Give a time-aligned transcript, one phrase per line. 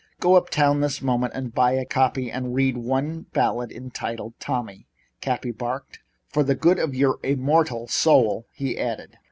[0.19, 4.87] "Go up town this minute and buy a copy and read one ballad entitled 'Tommy,'"
[5.21, 5.99] Cappy barked.
[6.27, 9.19] "For the good of your immortal soul," he added.